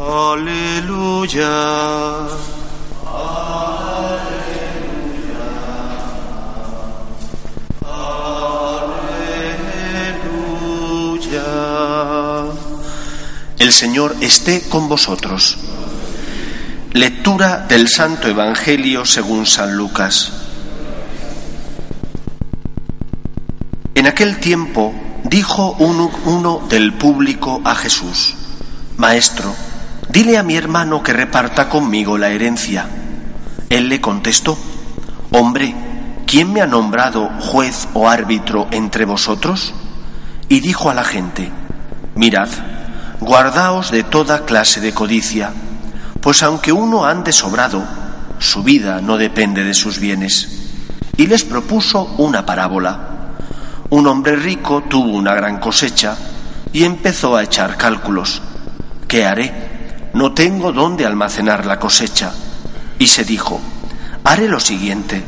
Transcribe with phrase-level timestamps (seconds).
[0.00, 1.46] Aleluya.
[3.04, 3.44] Aleluya.
[13.58, 15.58] El Señor esté con vosotros.
[16.94, 20.32] Lectura del Santo Evangelio según San Lucas.
[23.94, 24.94] En aquel tiempo
[25.24, 28.34] dijo uno, uno, del público a Jesús,
[28.96, 29.54] Maestro,
[30.12, 32.86] dile a mi hermano que reparta conmigo la herencia.
[33.68, 34.58] Él le contestó,
[35.32, 35.74] Hombre,
[36.26, 39.72] ¿quién me ha nombrado juez o árbitro entre vosotros?
[40.48, 41.50] Y dijo a la gente,
[42.16, 42.48] Mirad,
[43.20, 45.52] guardaos de toda clase de codicia,
[46.20, 47.84] pues aunque uno ande sobrado,
[48.40, 50.56] su vida no depende de sus bienes.
[51.16, 53.34] Y les propuso una parábola.
[53.90, 56.16] Un hombre rico tuvo una gran cosecha
[56.72, 58.40] y empezó a echar cálculos.
[59.06, 59.69] ¿Qué haré?
[60.12, 62.32] No tengo dónde almacenar la cosecha.
[62.98, 63.60] Y se dijo,
[64.24, 65.22] haré lo siguiente,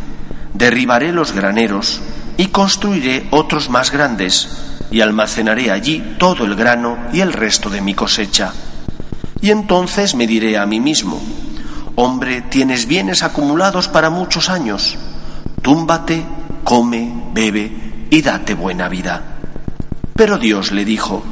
[0.55, 2.01] derribaré los graneros
[2.37, 4.49] y construiré otros más grandes
[4.91, 8.53] y almacenaré allí todo el grano y el resto de mi cosecha.
[9.41, 11.21] Y entonces me diré a mí mismo,
[11.97, 14.99] hombre, tienes bienes acumulados para muchos años,
[15.63, 16.25] túmbate,
[16.65, 19.23] come, bebe y date buena vida.
[20.15, 21.25] Pero Dios le dijo,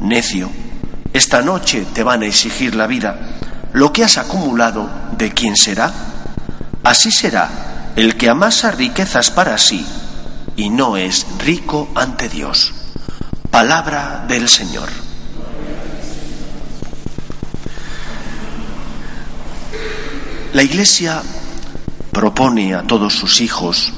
[0.00, 0.50] necio,
[1.14, 3.16] esta noche te van a exigir la vida,
[3.72, 5.92] lo que has acumulado, ¿de quién será?
[6.82, 9.86] Así será el que amasa riquezas para sí
[10.56, 12.74] y no es rico ante Dios.
[13.48, 14.88] Palabra del Señor.
[20.52, 21.22] La Iglesia
[22.10, 23.92] propone a todos sus hijos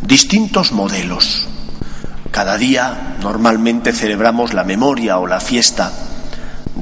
[0.00, 1.46] distintos modelos.
[2.32, 5.92] Cada día normalmente celebramos la memoria o la fiesta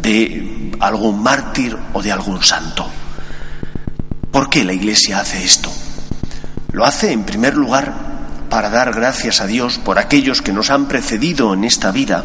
[0.02, 2.86] de algún mártir o de algún santo.
[4.30, 5.70] ¿Por qué la Iglesia hace esto?
[6.72, 8.10] Lo hace en primer lugar
[8.48, 12.24] para dar gracias a Dios por aquellos que nos han precedido en esta vida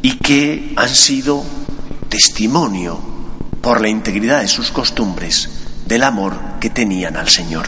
[0.00, 1.44] y que han sido
[2.08, 3.00] testimonio
[3.60, 5.48] por la integridad de sus costumbres
[5.86, 7.66] del amor que tenían al Señor.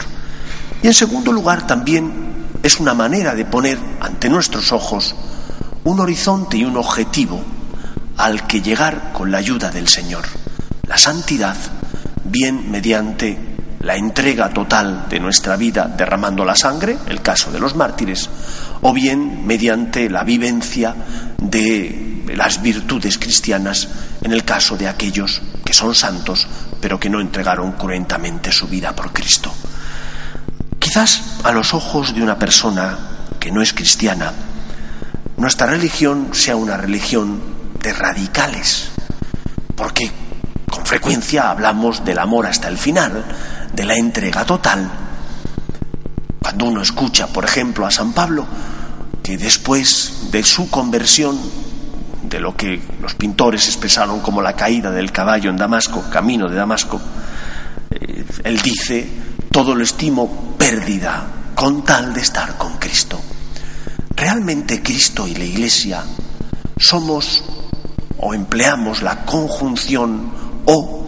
[0.83, 5.15] Y en segundo lugar también es una manera de poner ante nuestros ojos
[5.83, 7.41] un horizonte y un objetivo
[8.17, 10.25] al que llegar con la ayuda del Señor,
[10.87, 11.55] la santidad,
[12.23, 13.37] bien mediante
[13.81, 18.29] la entrega total de nuestra vida derramando la sangre, el caso de los mártires,
[18.81, 20.95] o bien mediante la vivencia
[21.37, 23.87] de las virtudes cristianas,
[24.23, 26.47] en el caso de aquellos que son santos,
[26.81, 29.53] pero que no entregaron cruentamente su vida por Cristo.
[30.79, 32.97] Quizás a los ojos de una persona
[33.39, 34.33] que no es cristiana,
[35.37, 37.39] nuestra religión sea una religión
[37.93, 38.89] radicales,
[39.75, 40.11] porque
[40.69, 43.23] con frecuencia hablamos del amor hasta el final,
[43.73, 44.89] de la entrega total.
[46.41, 48.45] Cuando uno escucha, por ejemplo, a San Pablo,
[49.23, 51.39] que después de su conversión,
[52.23, 56.55] de lo que los pintores expresaron como la caída del caballo en Damasco, camino de
[56.55, 56.99] Damasco,
[57.91, 59.07] eh, él dice,
[59.51, 61.25] todo lo estimo pérdida
[61.55, 63.19] con tal de estar con Cristo.
[64.15, 66.03] Realmente Cristo y la Iglesia
[66.77, 67.43] somos
[68.25, 70.31] o empleamos la conjunción
[70.65, 71.05] o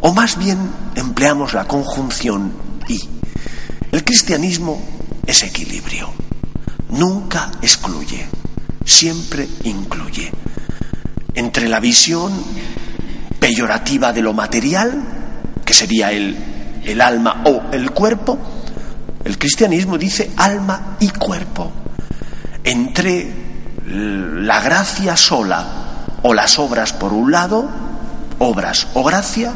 [0.00, 0.58] o más bien
[0.94, 2.52] empleamos la conjunción
[2.86, 3.00] y.
[3.90, 4.80] El cristianismo
[5.26, 6.12] es equilibrio,
[6.90, 8.26] nunca excluye,
[8.84, 10.30] siempre incluye.
[11.34, 12.32] Entre la visión
[13.40, 15.02] peyorativa de lo material,
[15.64, 16.36] que sería el,
[16.84, 18.38] el alma o el cuerpo,
[19.24, 21.72] el cristianismo dice alma y cuerpo.
[22.62, 23.32] Entre
[23.86, 25.87] la gracia sola
[26.22, 27.68] o las obras por un lado,
[28.38, 29.52] obras o gracia,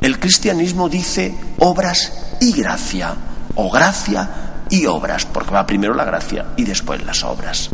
[0.00, 3.14] el cristianismo dice obras y gracia,
[3.54, 4.28] o gracia
[4.70, 7.70] y obras, porque va primero la gracia y después las obras.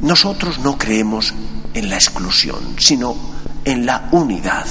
[0.00, 1.34] Nosotros no creemos
[1.74, 3.16] en la exclusión, sino
[3.64, 4.66] en la unidad,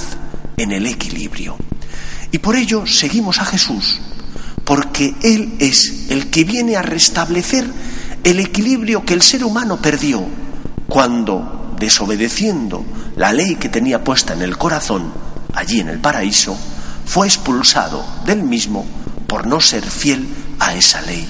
[0.56, 1.56] en el equilibrio.
[2.32, 4.00] Y por ello seguimos a Jesús,
[4.64, 7.68] porque Él es el que viene a restablecer
[8.22, 10.22] el equilibrio que el ser humano perdió
[10.88, 12.84] cuando, desobedeciendo
[13.16, 15.12] la ley que tenía puesta en el corazón,
[15.54, 16.56] allí en el paraíso,
[17.04, 18.86] fue expulsado del mismo
[19.26, 20.28] por no ser fiel
[20.60, 21.28] a esa ley.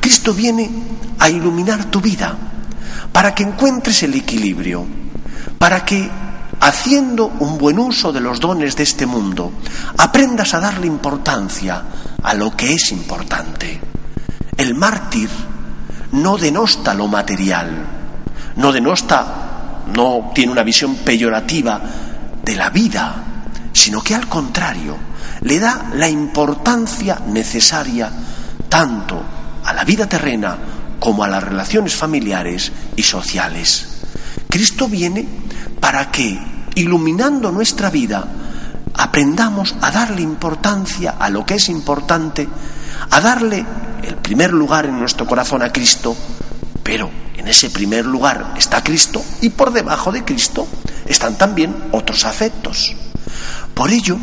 [0.00, 0.70] Cristo viene
[1.18, 2.36] a iluminar tu vida
[3.12, 4.86] para que encuentres el equilibrio,
[5.58, 6.10] para que,
[6.60, 9.52] haciendo un buen uso de los dones de este mundo,
[9.96, 11.82] aprendas a darle importancia
[12.22, 13.80] a lo que es importante.
[14.56, 15.30] El mártir
[16.12, 17.70] no denosta lo material,
[18.56, 19.47] no denosta,
[19.94, 21.80] no tiene una visión peyorativa
[22.44, 23.14] de la vida,
[23.72, 24.96] sino que al contrario
[25.42, 28.10] le da la importancia necesaria
[28.68, 29.22] tanto
[29.64, 30.56] a la vida terrena
[30.98, 33.86] como a las relaciones familiares y sociales.
[34.48, 35.26] Cristo viene
[35.80, 36.38] para que,
[36.74, 38.24] iluminando nuestra vida,
[38.94, 42.48] aprendamos a darle importancia a lo que es importante,
[43.10, 43.64] a darle
[44.02, 46.16] el primer lugar en nuestro corazón a Cristo,
[46.82, 50.68] pero en ese primer lugar está Cristo y por debajo de Cristo
[51.06, 52.94] están también otros afectos.
[53.72, 54.18] Por ello,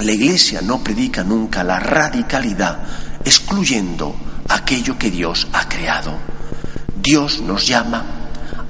[0.00, 2.80] la Iglesia no predica nunca la radicalidad
[3.24, 4.14] excluyendo
[4.46, 6.18] aquello que Dios ha creado.
[6.94, 8.04] Dios nos llama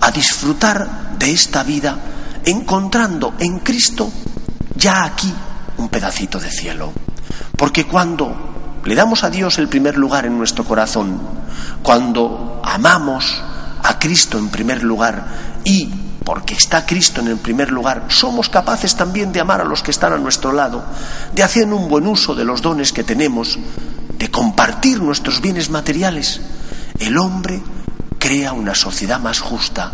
[0.00, 1.98] a disfrutar de esta vida
[2.44, 4.08] encontrando en Cristo
[4.76, 5.34] ya aquí
[5.78, 6.92] un pedacito de cielo.
[7.56, 11.20] Porque cuando le damos a Dios el primer lugar en nuestro corazón,
[11.82, 13.42] cuando amamos
[13.84, 15.24] a Cristo en primer lugar
[15.62, 15.88] y
[16.24, 19.90] porque está Cristo en el primer lugar, somos capaces también de amar a los que
[19.90, 20.82] están a nuestro lado,
[21.34, 23.58] de hacer un buen uso de los dones que tenemos,
[24.18, 26.40] de compartir nuestros bienes materiales.
[26.98, 27.60] El hombre
[28.18, 29.92] crea una sociedad más justa,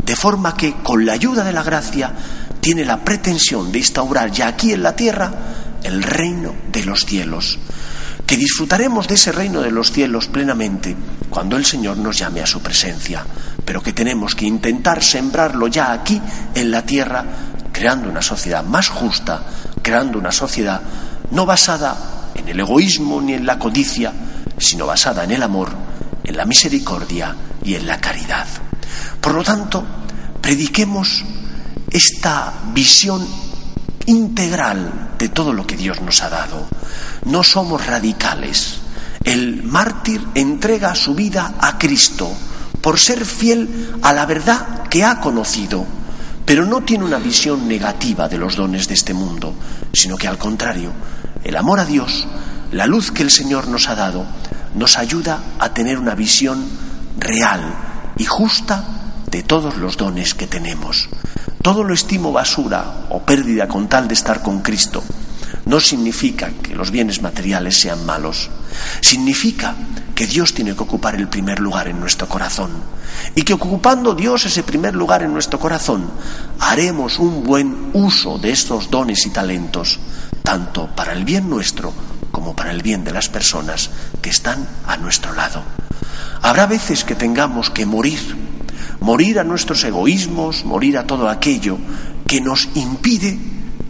[0.00, 2.12] de forma que con la ayuda de la gracia
[2.60, 5.32] tiene la pretensión de instaurar ya aquí en la tierra
[5.82, 7.58] el reino de los cielos,
[8.26, 10.96] que disfrutaremos de ese reino de los cielos plenamente
[11.28, 13.24] cuando el Señor nos llame a su presencia,
[13.64, 16.20] pero que tenemos que intentar sembrarlo ya aquí
[16.54, 17.24] en la tierra,
[17.72, 19.42] creando una sociedad más justa,
[19.82, 20.80] creando una sociedad
[21.30, 24.12] no basada en el egoísmo ni en la codicia,
[24.58, 25.70] sino basada en el amor,
[26.22, 27.34] en la misericordia
[27.64, 28.46] y en la caridad.
[29.20, 29.84] Por lo tanto,
[30.40, 31.24] prediquemos
[31.90, 33.26] esta visión
[34.06, 36.66] integral de todo lo que Dios nos ha dado.
[37.24, 38.80] No somos radicales.
[39.24, 42.30] El mártir entrega su vida a Cristo
[42.80, 45.86] por ser fiel a la verdad que ha conocido,
[46.44, 49.54] pero no tiene una visión negativa de los dones de este mundo,
[49.92, 50.92] sino que al contrario,
[51.42, 52.26] el amor a Dios,
[52.72, 54.26] la luz que el Señor nos ha dado,
[54.74, 56.62] nos ayuda a tener una visión
[57.18, 57.62] real
[58.18, 58.84] y justa
[59.30, 61.08] de todos los dones que tenemos.
[61.64, 65.02] Todo lo estimo basura o pérdida con tal de estar con Cristo
[65.64, 68.50] no significa que los bienes materiales sean malos.
[69.00, 69.74] Significa
[70.14, 72.70] que Dios tiene que ocupar el primer lugar en nuestro corazón.
[73.34, 76.10] Y que ocupando Dios ese primer lugar en nuestro corazón,
[76.60, 79.98] haremos un buen uso de estos dones y talentos,
[80.42, 81.94] tanto para el bien nuestro
[82.30, 83.88] como para el bien de las personas
[84.20, 85.62] que están a nuestro lado.
[86.42, 88.53] Habrá veces que tengamos que morir
[89.00, 91.78] morir a nuestros egoísmos, morir a todo aquello
[92.26, 93.38] que nos impide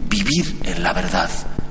[0.09, 1.29] vivir en la verdad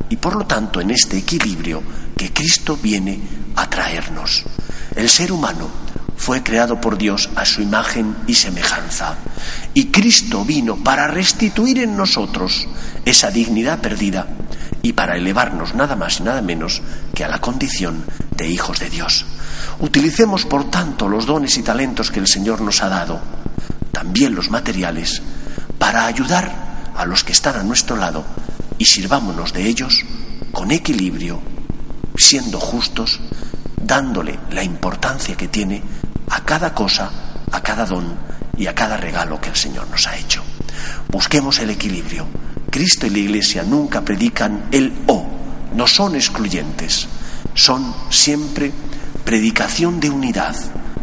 [0.09, 1.83] y por lo tanto en este equilibrio
[2.17, 3.19] que Cristo viene
[3.57, 4.45] a traernos.
[4.95, 5.69] El ser humano
[6.17, 9.17] fue creado por Dios a su imagen y semejanza
[9.75, 12.69] y Cristo vino para restituir en nosotros
[13.05, 14.29] esa dignidad perdida
[14.83, 16.83] y para elevarnos nada más y nada menos
[17.15, 18.05] que a la condición
[18.37, 19.27] de hijos de Dios.
[19.81, 23.21] Utilicemos, por tanto, los dones y talentos que el Señor nos ha dado,
[23.93, 25.23] también los materiales,
[25.79, 28.25] para ayudar a los que están a nuestro lado
[28.79, 30.05] y sirvámonos de ellos
[30.53, 31.41] con equilibrio,
[32.17, 33.21] siendo justos,
[33.81, 35.83] dándole la importancia que tiene
[36.31, 37.11] a cada cosa,
[37.51, 38.17] a cada don
[38.57, 40.43] y a cada regalo que el Señor nos ha hecho.
[41.09, 42.27] Busquemos el equilibrio.
[42.71, 45.27] Cristo y la Iglesia nunca predican el o,
[45.75, 47.07] no son excluyentes,
[47.55, 48.73] son siempre
[49.25, 50.55] predicación de unidad,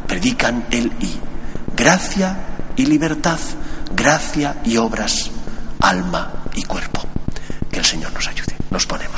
[0.08, 1.20] predican el I.
[1.76, 2.38] Gracia
[2.76, 3.40] y libertad,
[3.96, 5.32] gracia y obras,
[5.80, 7.02] alma y cuerpo.
[7.72, 8.56] Que el Señor nos ayude.
[8.70, 9.11] Nos ponemos